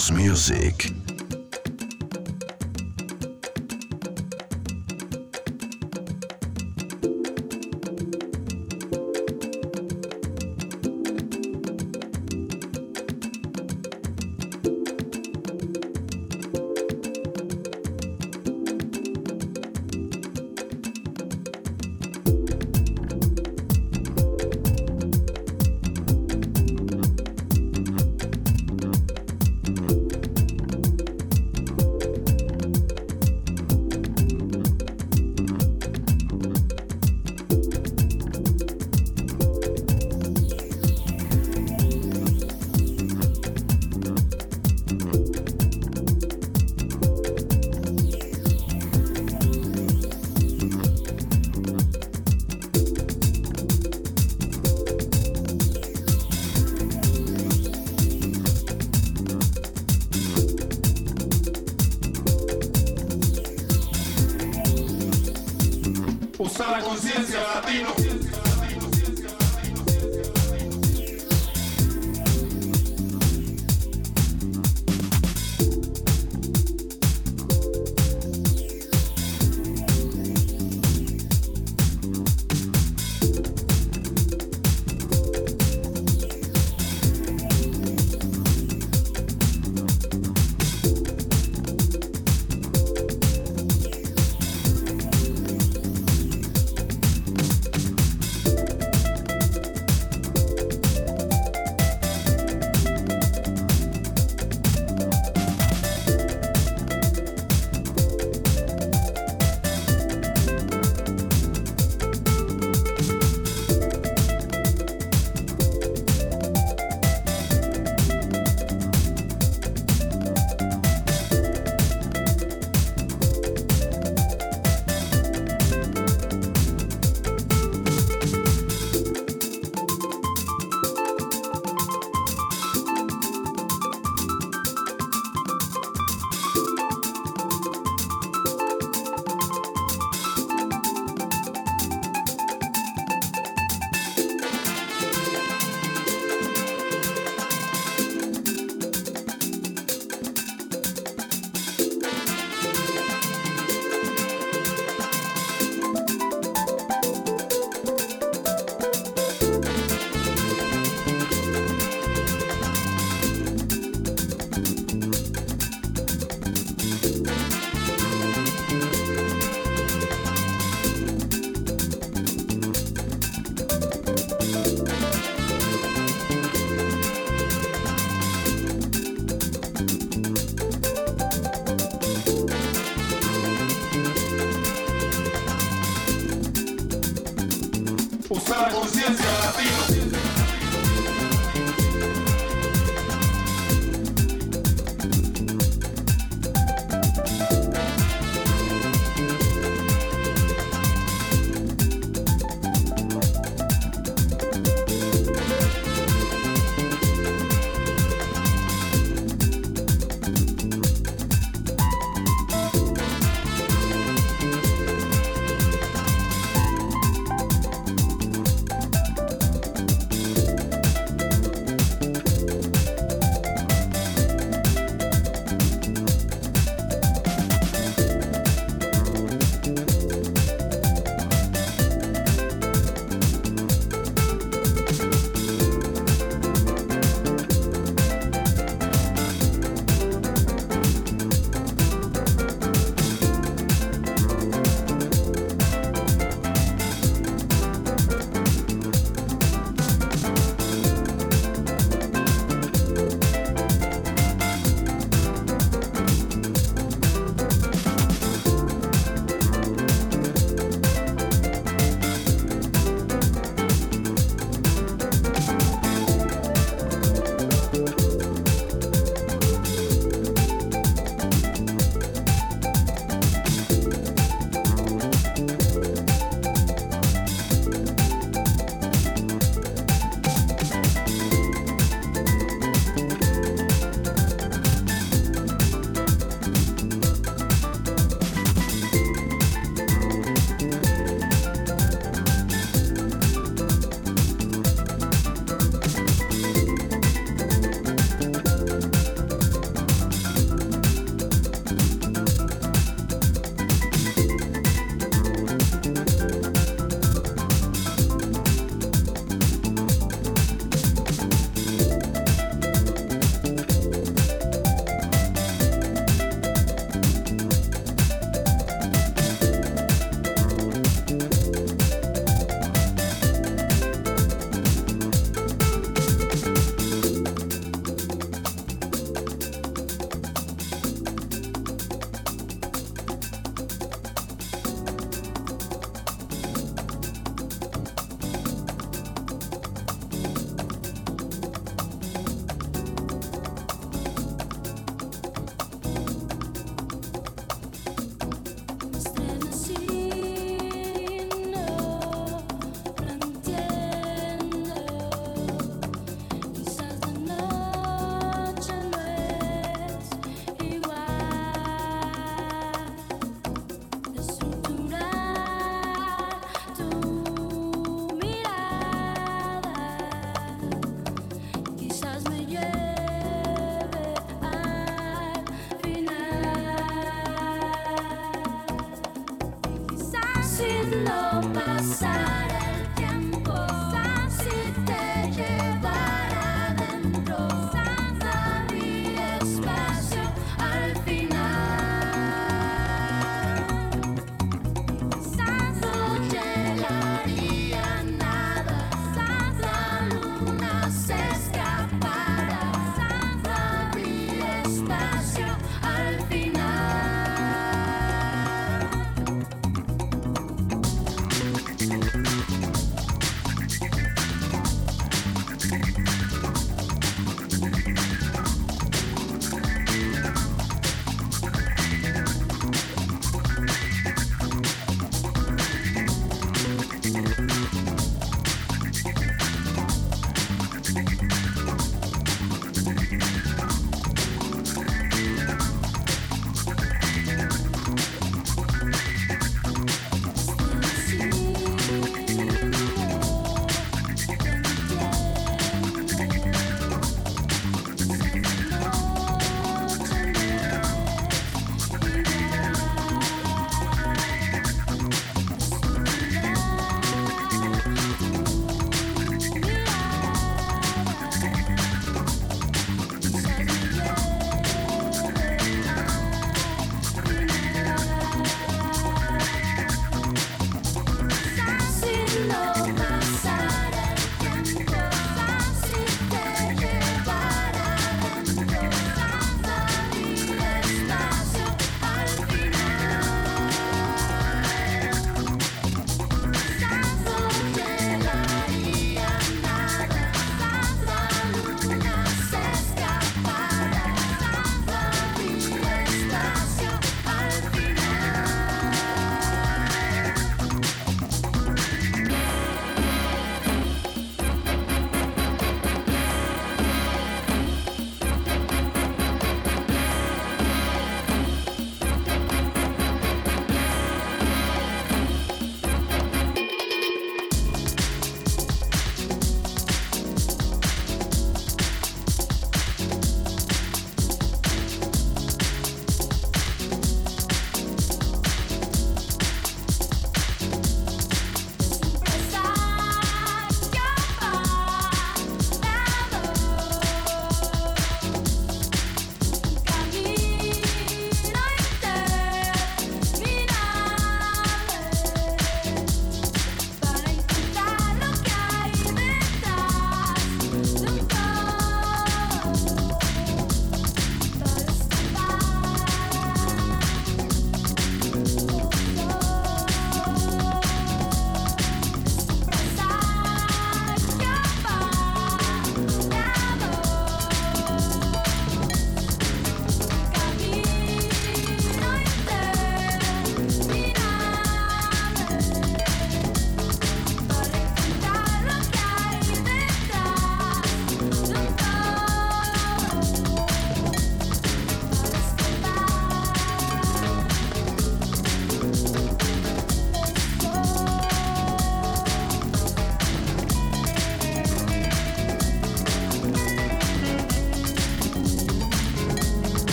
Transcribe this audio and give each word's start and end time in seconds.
House 0.00 0.10
Music. 0.12 0.99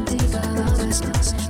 empty 0.00 0.16
but 0.32 0.46
all 0.46 0.80
is 0.80 1.04
lost. 1.04 1.49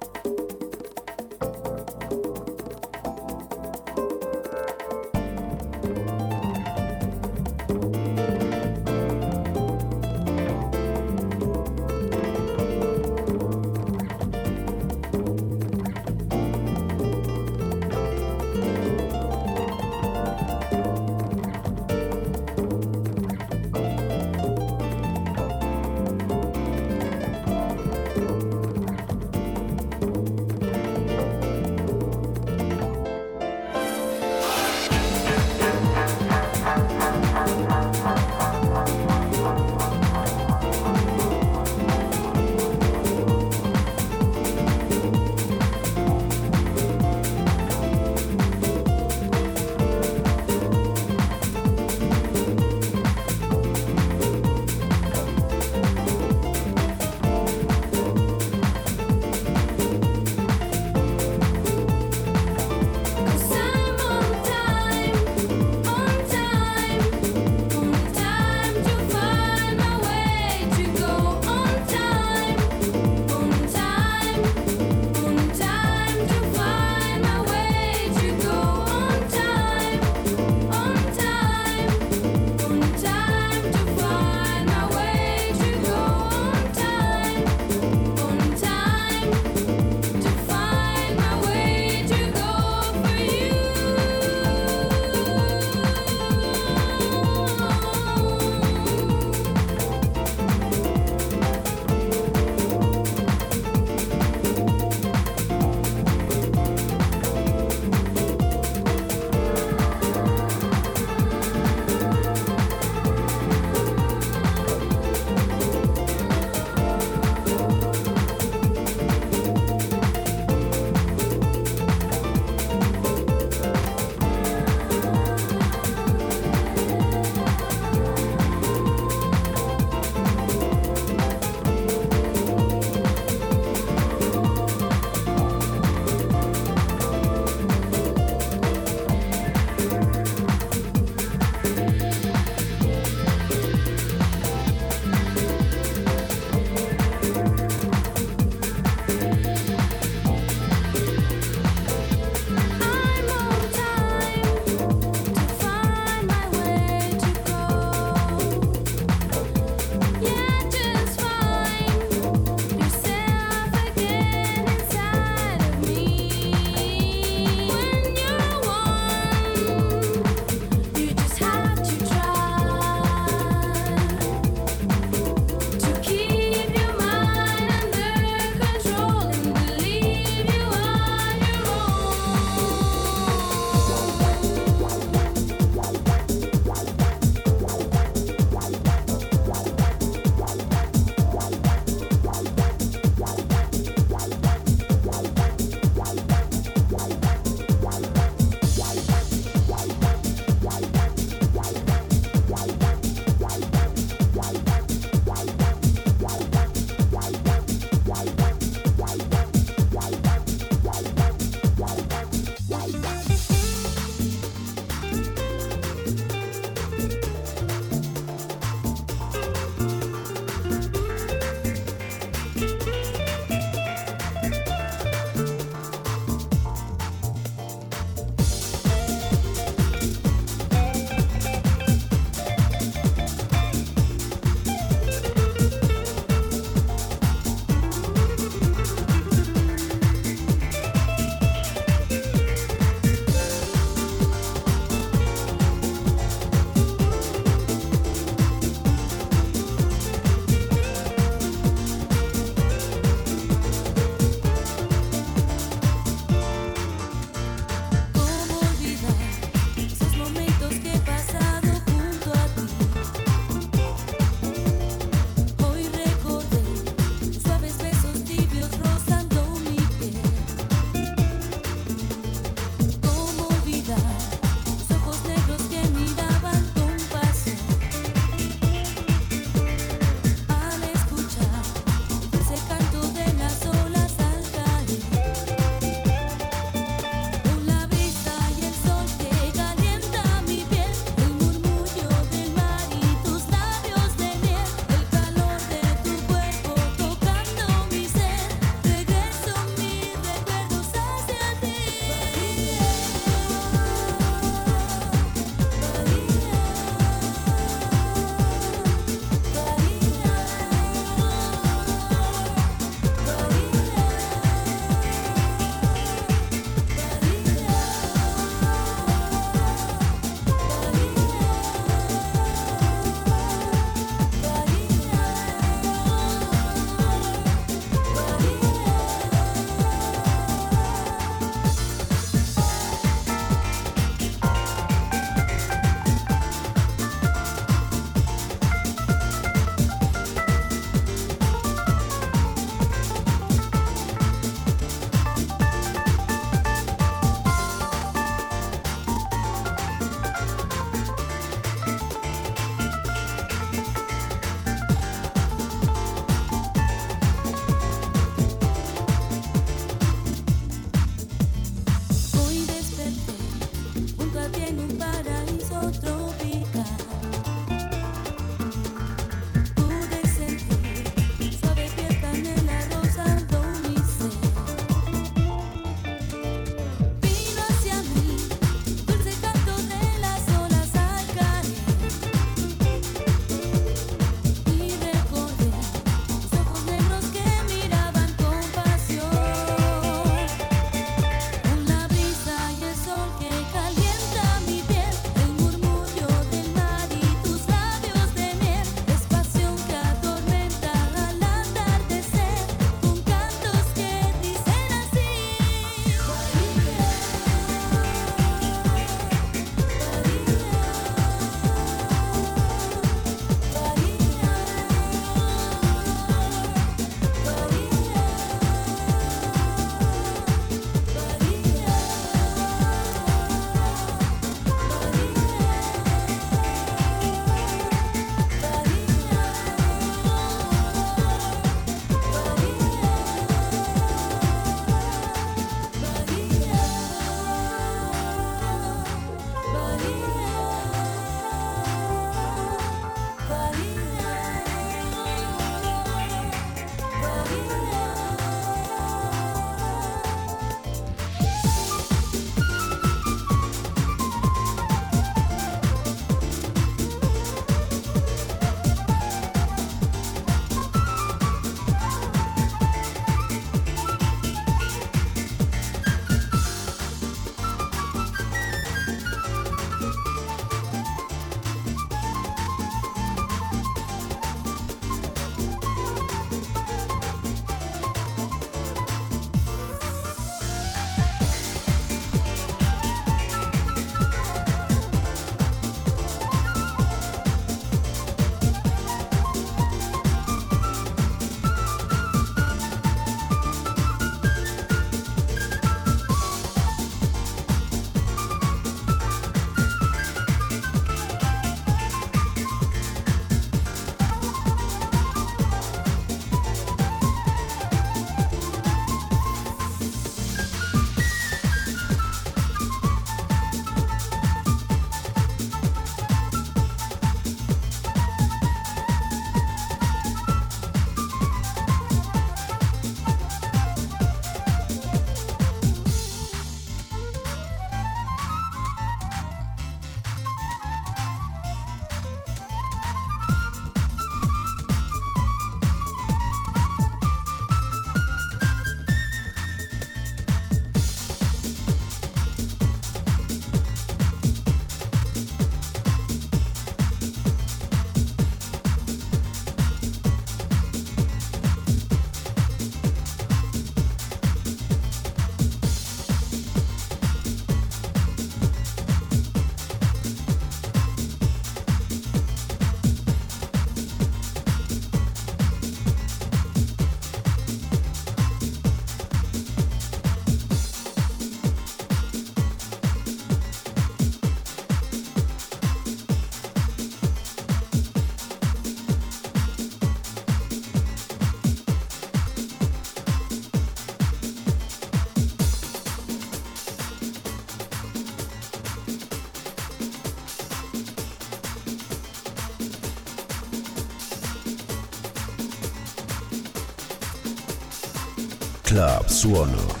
Club 598.91 599.29
Suono. 599.29 600.00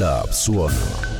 Club 0.00 0.32
Suono. 0.32 1.19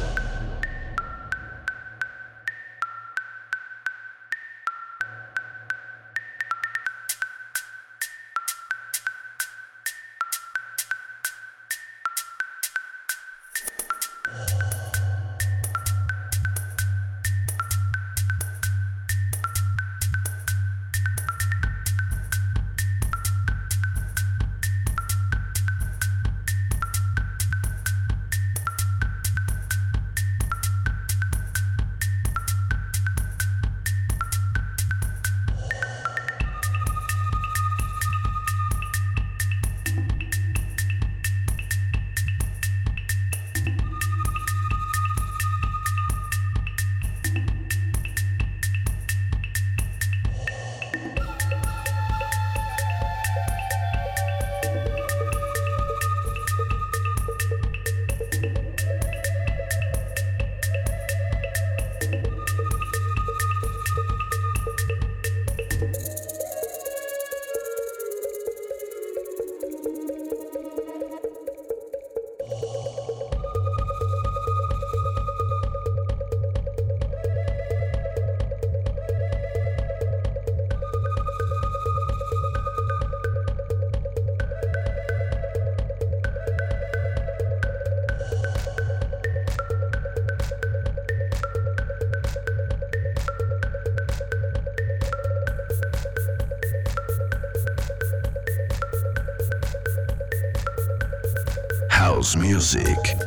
Music. 102.75 103.20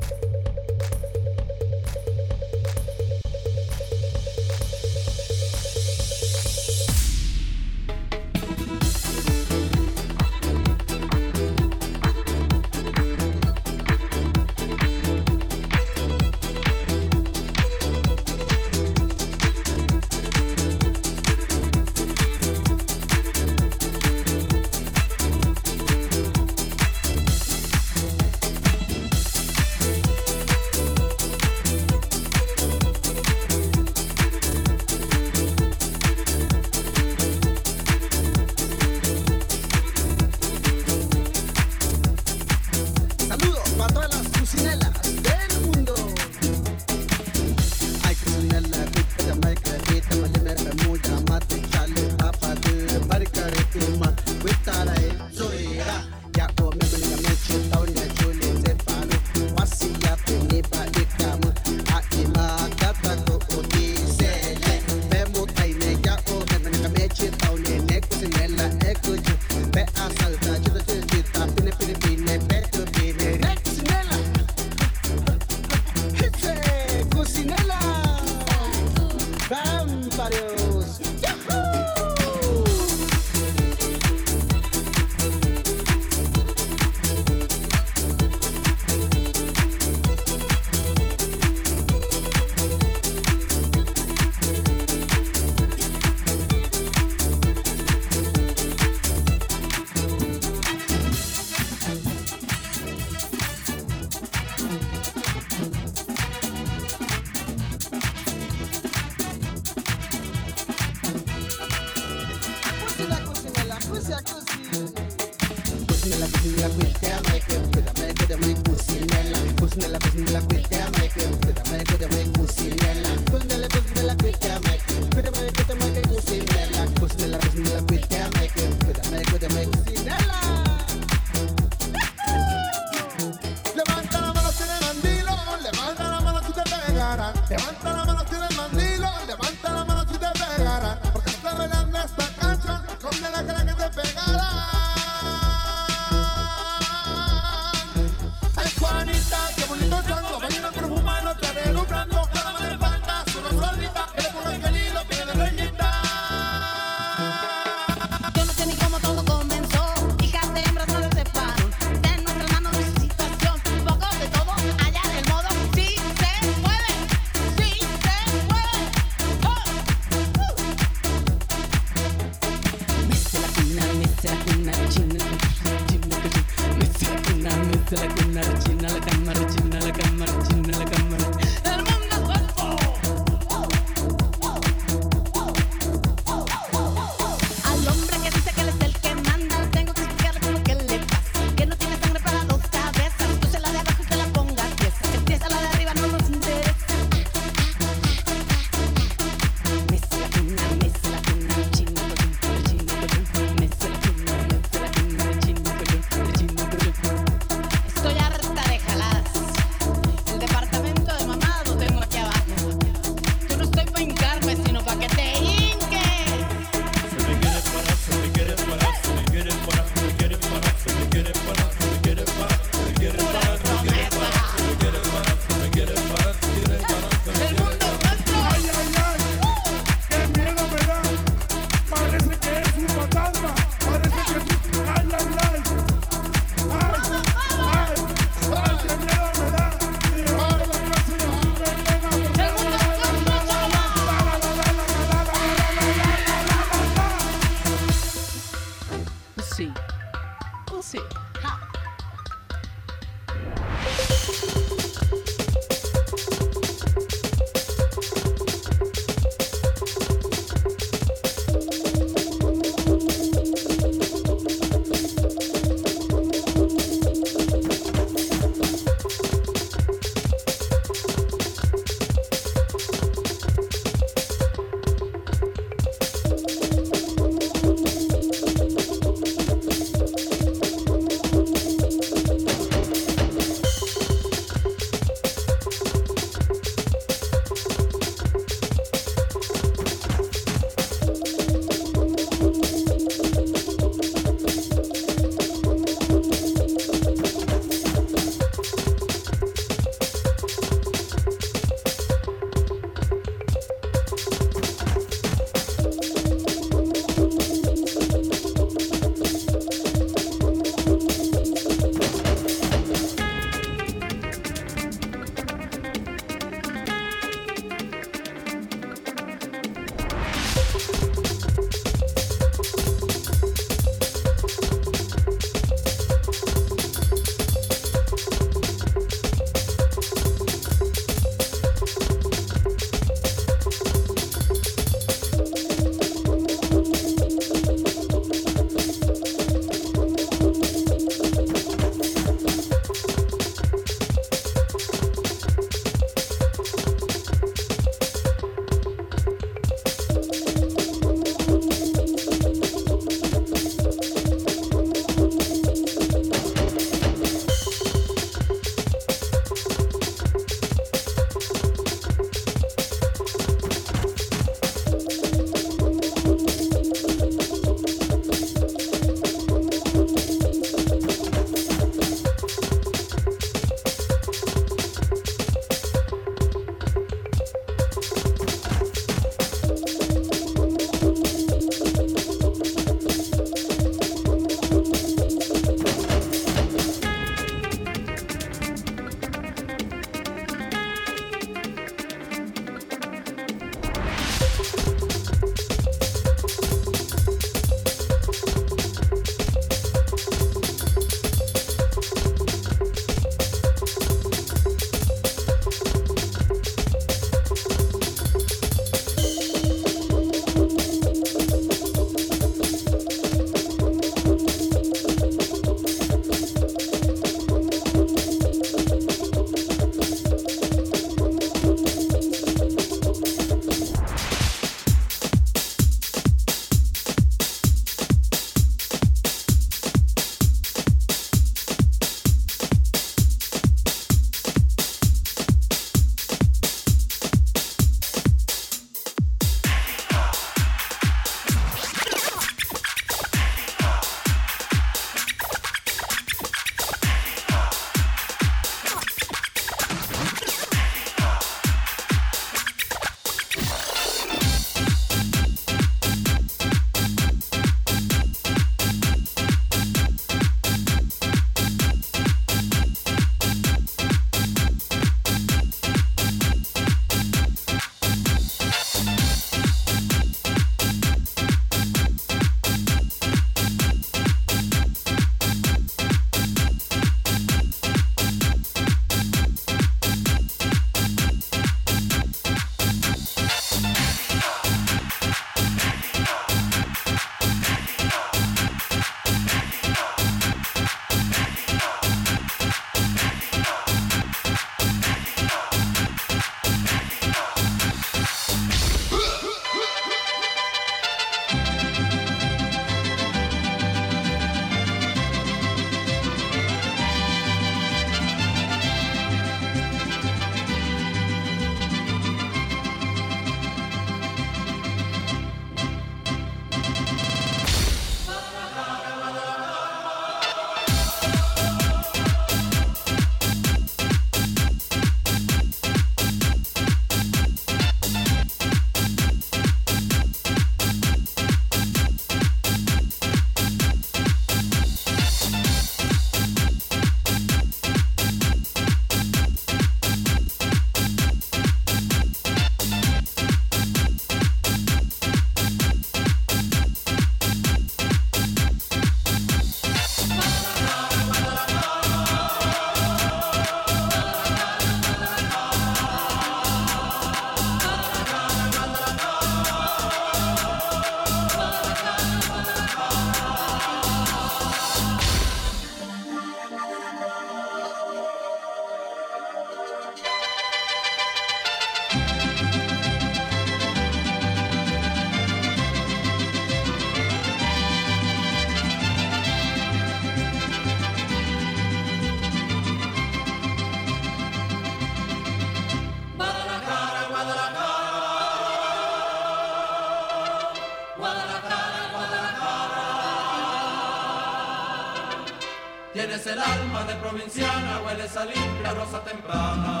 Provinciana, 598.10 598.16
hueles 598.16 598.36
a 598.36 598.44
limpia 598.44 598.92
rosa 598.92 599.20
temprana. 599.20 600.00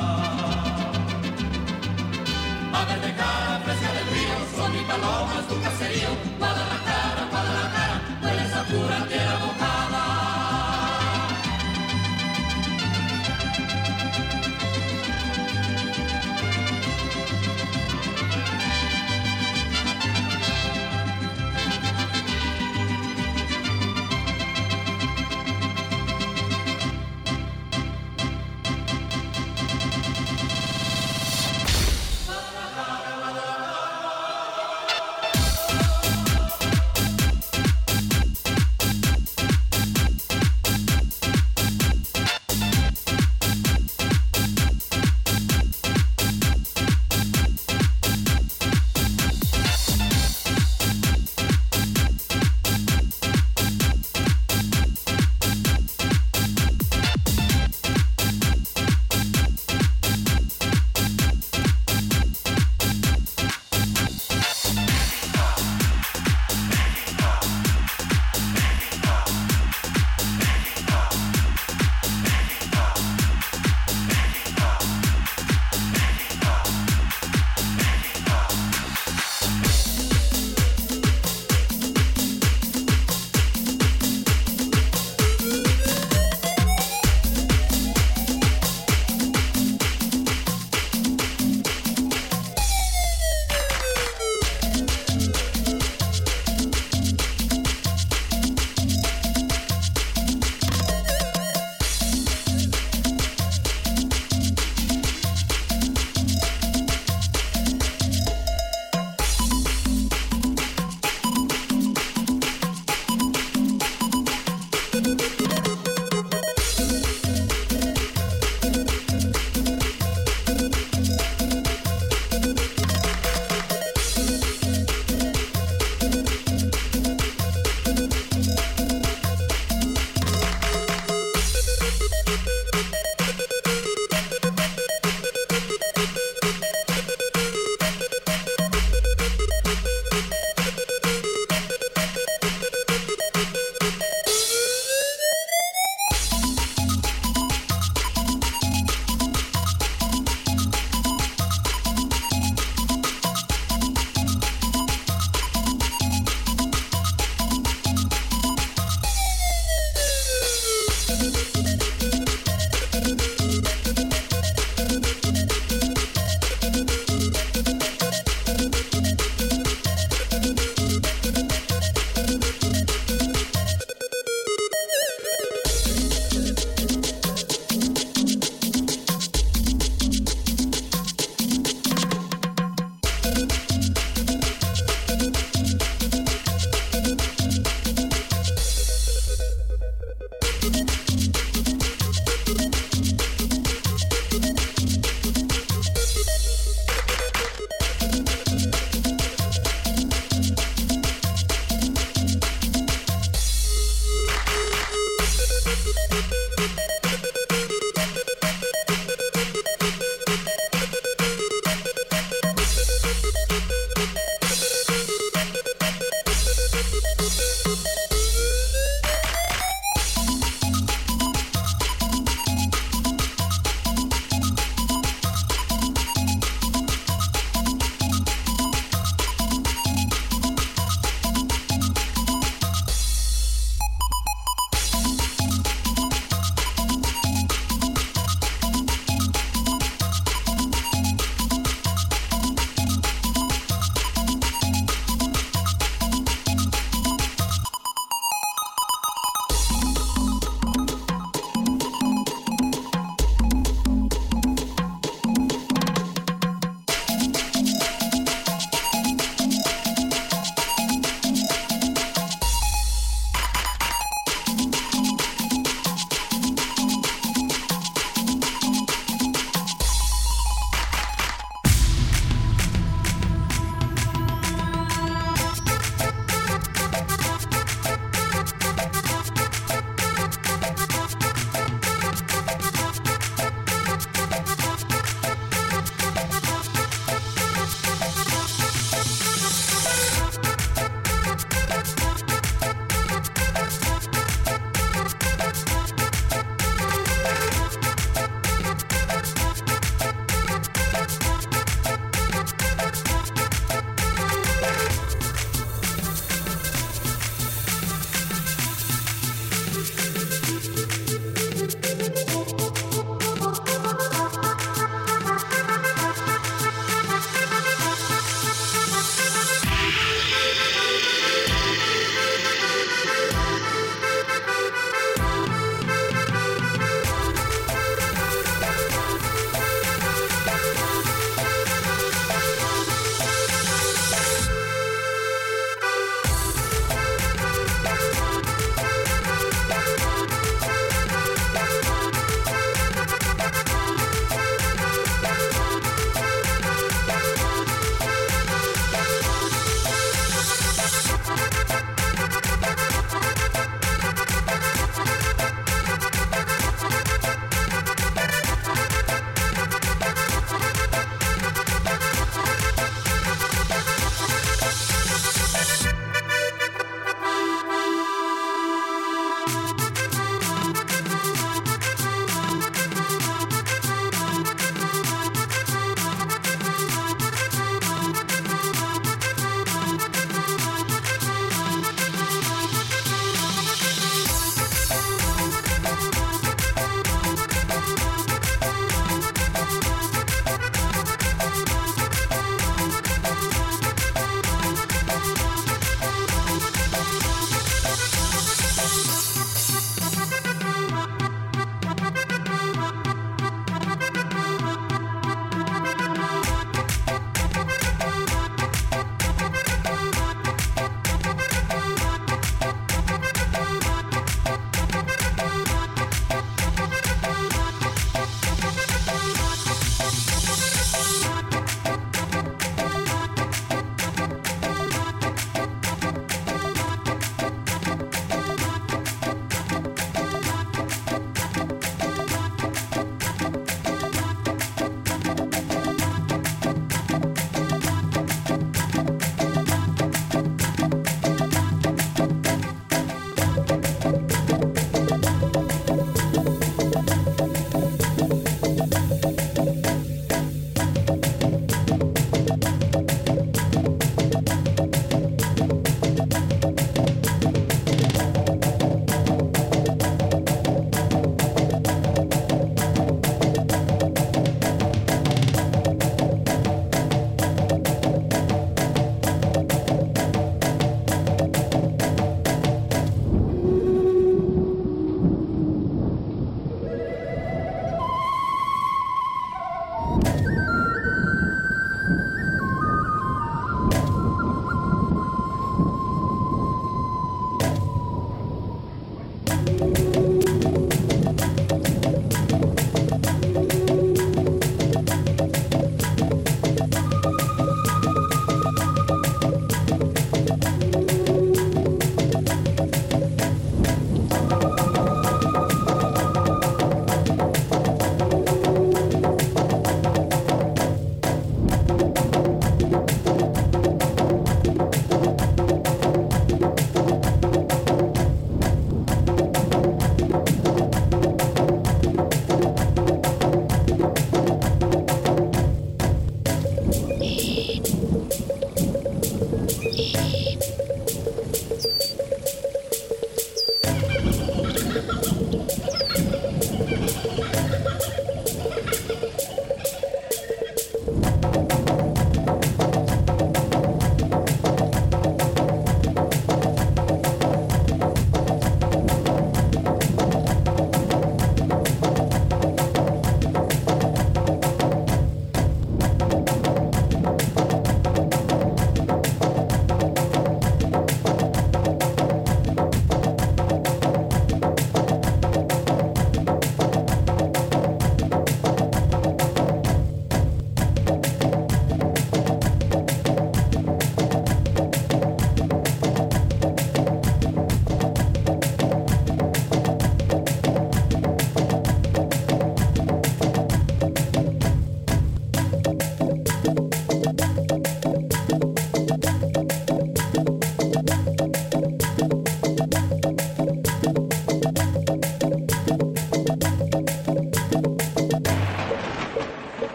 Ave 2.72 3.06
de 3.06 3.14
cara, 3.14 3.60
fresca 3.64 3.92
del 3.92 4.06
río, 4.06 4.36
son 4.56 4.74
y 4.76 4.84
palomas, 4.84 5.48
tu 5.48 5.60
caserío. 5.60 6.49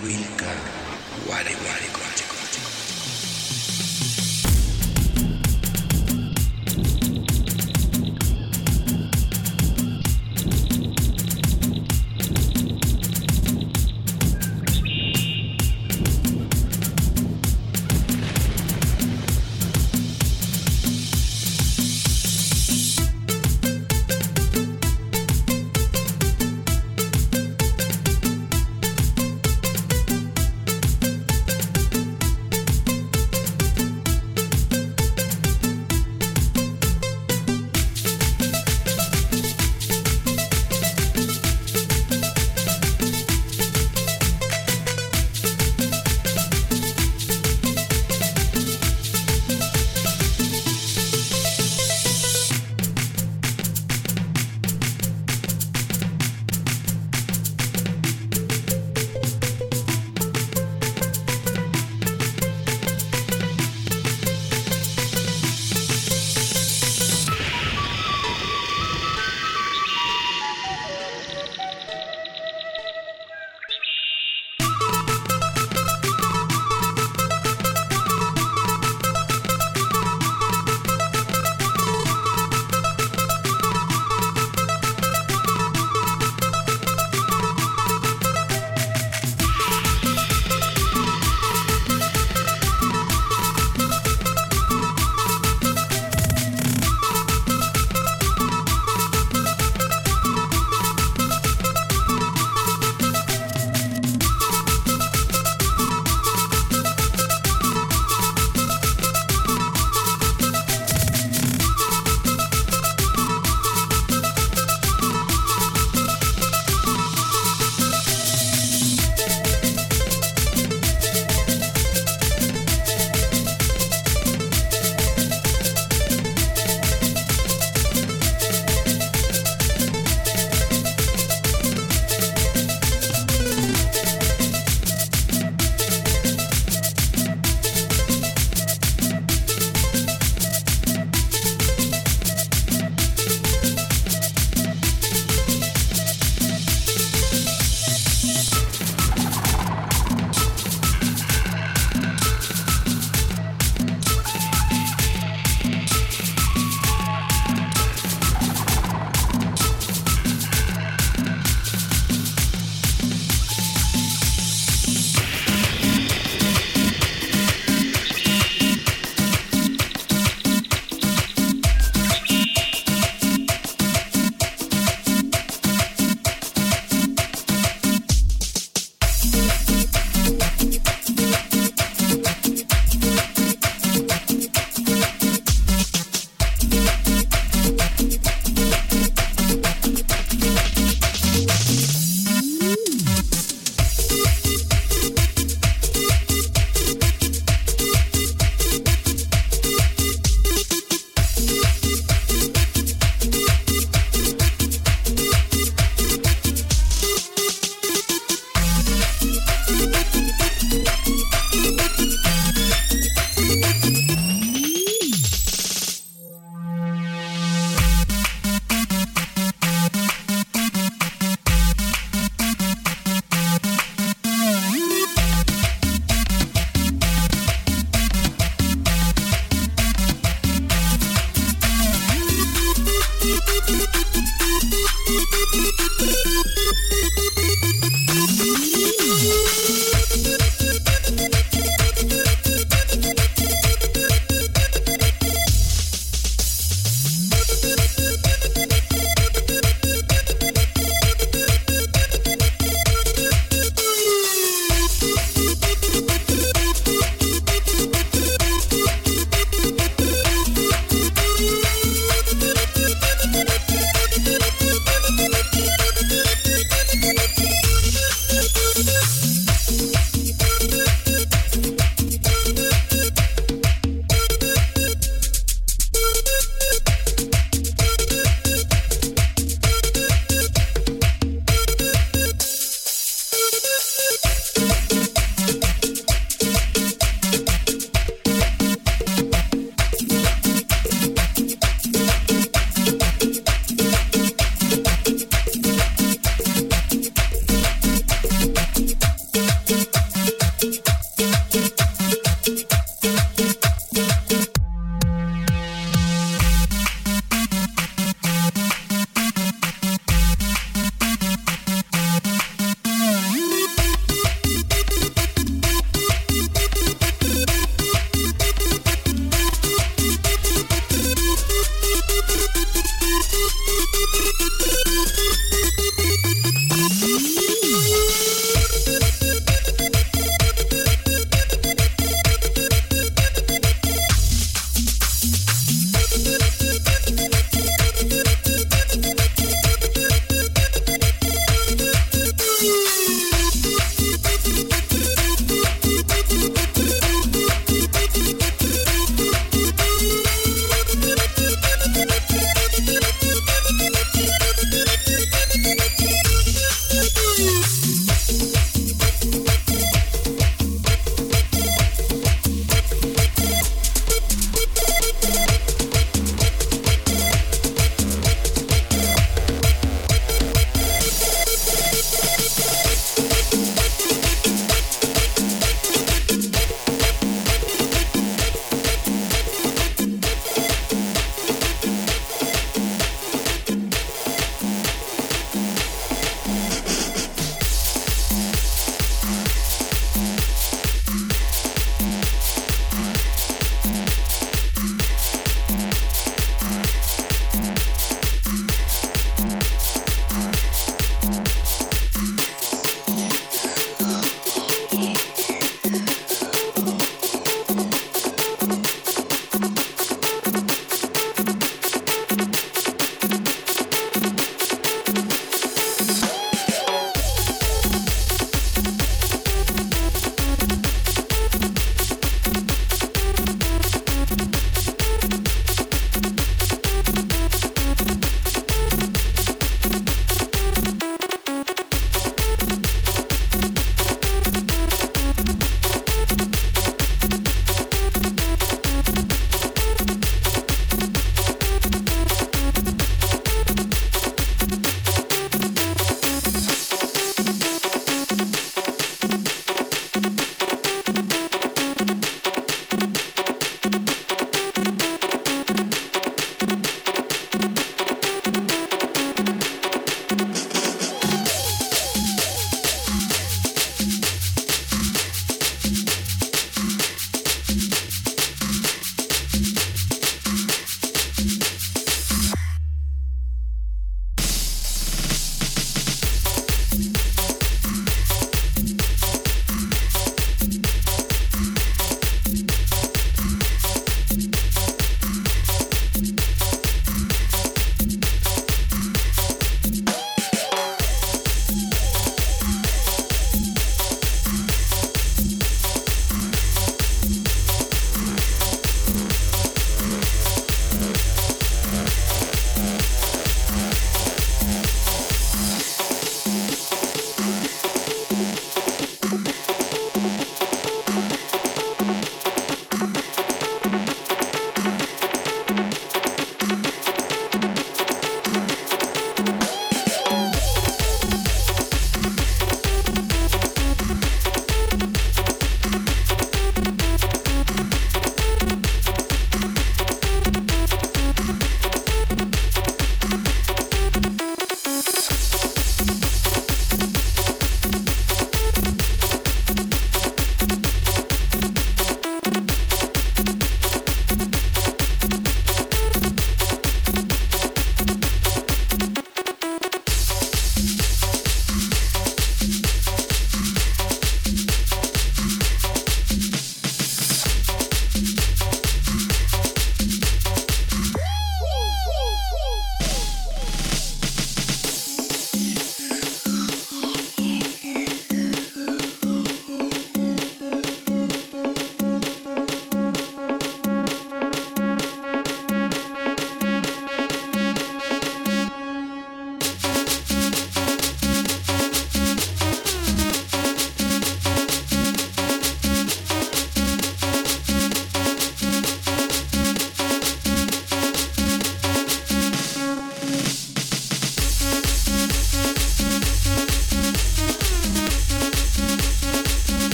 we 0.00 0.08
win. 0.08 0.31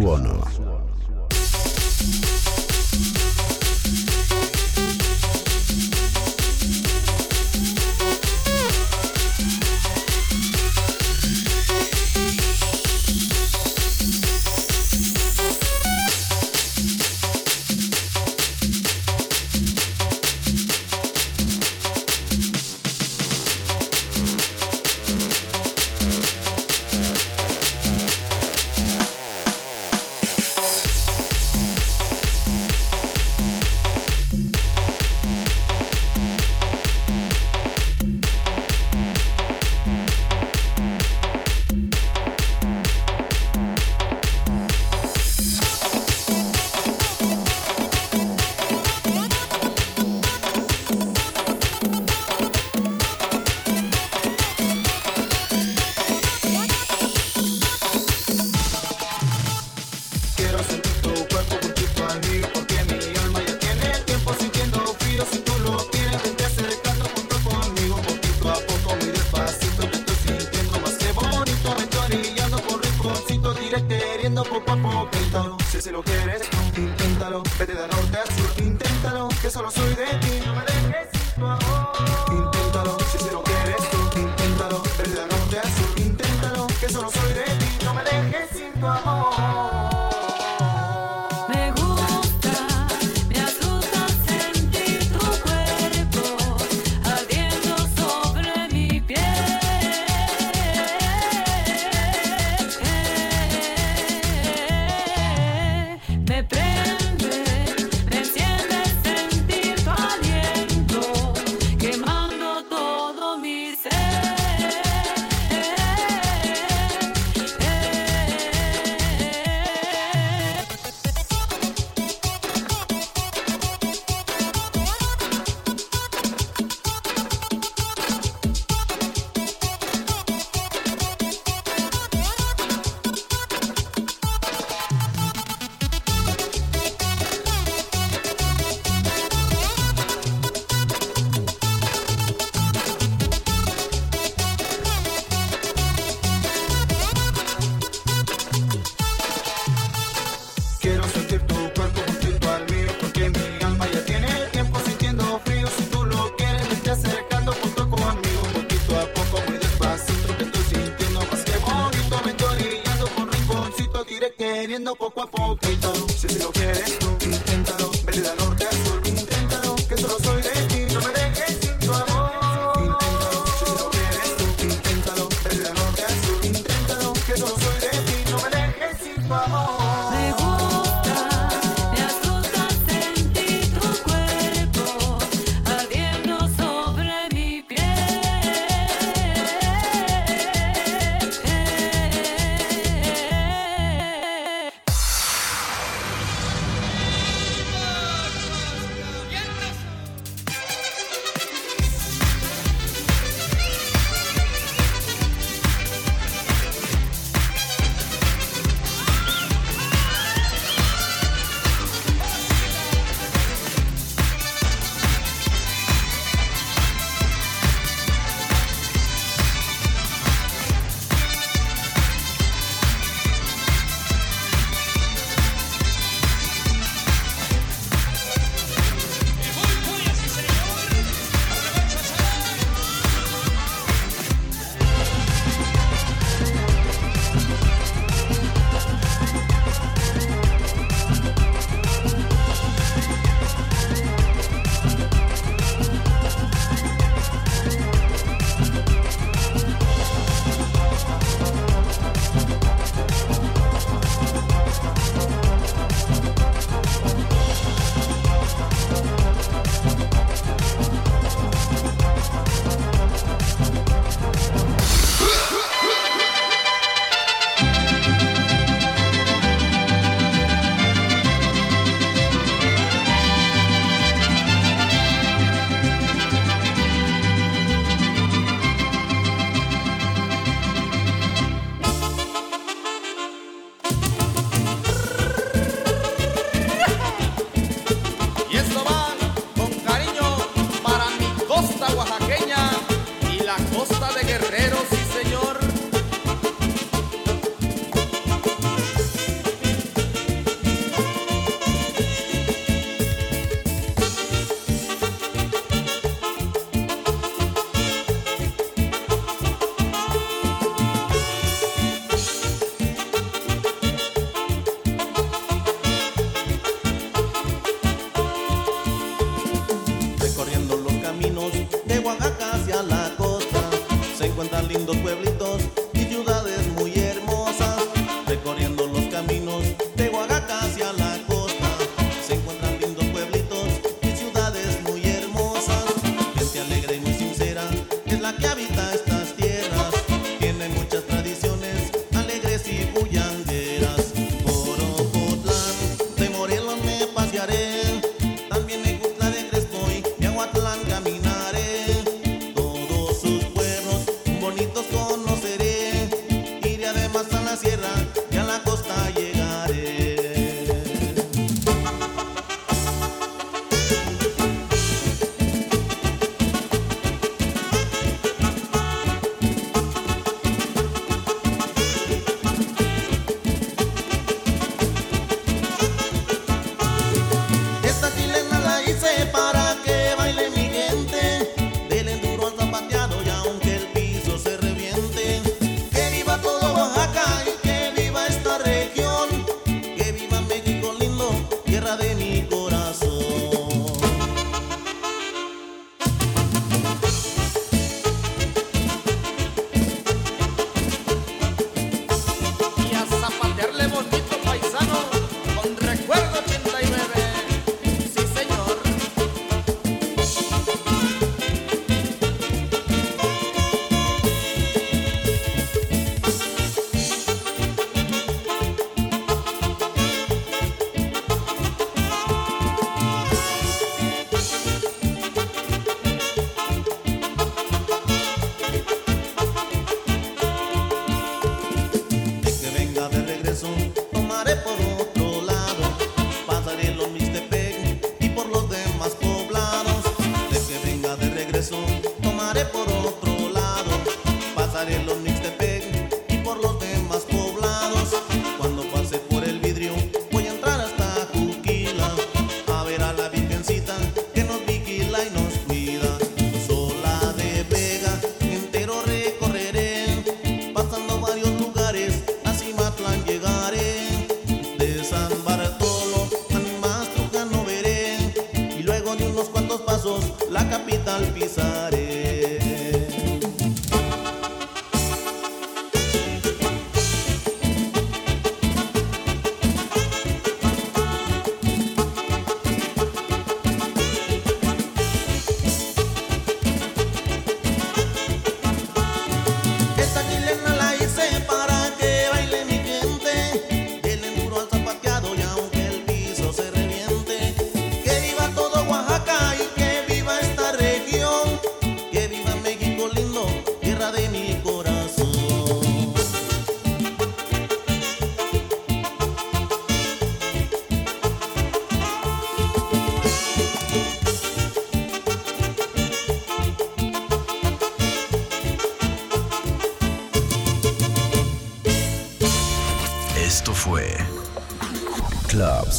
Club 0.00 0.16
Suono. 0.16 0.39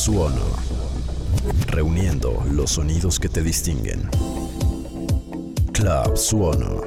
Suono, 0.02 0.42
reuniendo 1.68 2.44
los 2.52 2.72
sonidos 2.72 3.20
que 3.20 3.30
te 3.30 3.44
distinguen. 3.44 4.10
Club 5.74 6.18
Suono, 6.18 6.82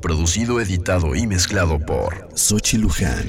producido, 0.00 0.60
editado 0.60 1.16
y 1.16 1.26
mezclado 1.26 1.84
por 1.84 2.28
Sochi 2.36 2.78
Luján. 2.78 3.26